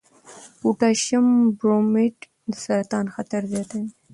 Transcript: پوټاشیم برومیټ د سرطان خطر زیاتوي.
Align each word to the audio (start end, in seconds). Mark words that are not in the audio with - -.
پوټاشیم 0.59 1.25
برومیټ 1.59 2.17
د 2.51 2.53
سرطان 2.65 3.05
خطر 3.15 3.41
زیاتوي. 3.53 3.87